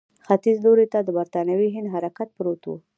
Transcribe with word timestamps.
ختیځ 0.25 0.57
لوري 0.65 0.85
ته 0.93 0.99
د 1.03 1.09
برټانوي 1.17 1.69
هند 1.75 1.91
حکومت 1.93 2.29
پروت 2.35 2.61
وو. 2.65 2.75